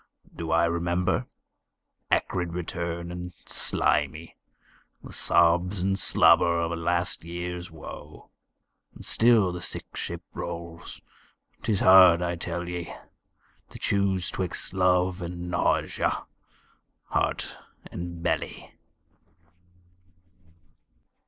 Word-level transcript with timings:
Do 0.35 0.49
I 0.49 0.65
remember? 0.65 1.27
Acrid 2.09 2.53
return 2.53 3.11
and 3.11 3.33
slimy, 3.45 4.35
The 5.03 5.13
sobs 5.13 5.83
and 5.83 5.99
slobber 5.99 6.59
of 6.59 6.71
a 6.71 6.75
last 6.75 7.23
years 7.23 7.69
woe. 7.69 8.31
And 8.95 9.05
still 9.05 9.51
the 9.51 9.61
sick 9.61 9.95
ship 9.95 10.23
rolls. 10.33 11.01
'Tis 11.61 11.81
hard, 11.81 12.23
I 12.23 12.33
tell 12.35 12.67
ye, 12.67 12.91
To 13.69 13.77
choose 13.77 14.31
'twixt 14.31 14.73
love 14.73 15.21
and 15.21 15.51
nausea, 15.51 16.25
heart 17.11 17.55
and 17.91 18.23
belly. 18.23 18.73